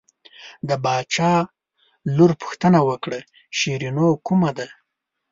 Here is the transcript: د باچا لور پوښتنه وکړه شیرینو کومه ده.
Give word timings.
د 0.67 0.69
باچا 0.83 1.33
لور 2.15 2.31
پوښتنه 2.41 2.79
وکړه 2.89 3.19
شیرینو 3.57 4.07
کومه 4.27 4.51
ده. 4.57 4.67